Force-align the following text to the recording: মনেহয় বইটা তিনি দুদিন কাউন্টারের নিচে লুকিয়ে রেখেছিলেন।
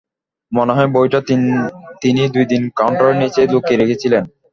মনেহয় 0.51 0.89
বইটা 0.93 1.19
তিনি 2.01 2.21
দুদিন 2.33 2.63
কাউন্টারের 2.79 3.17
নিচে 3.21 3.41
লুকিয়ে 3.51 3.79
রেখেছিলেন। 3.81 4.23